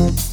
legal. 0.00 0.14
Cada 0.14 0.29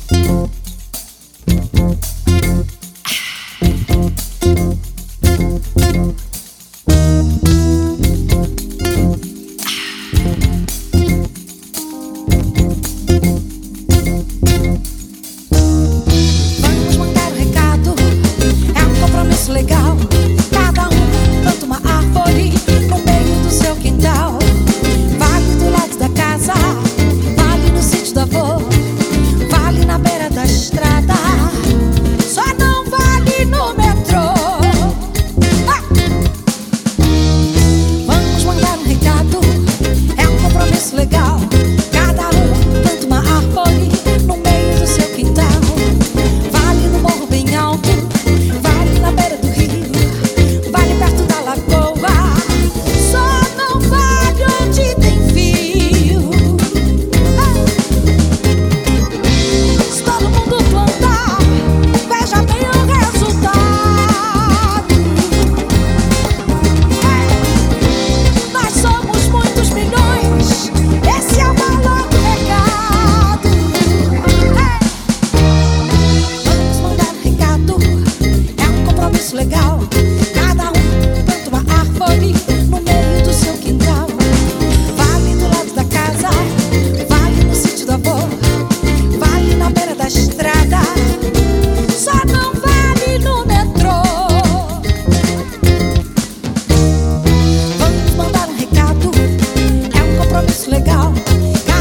árvore. 100.98 101.77